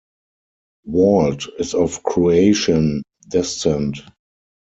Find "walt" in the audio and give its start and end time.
0.87-1.45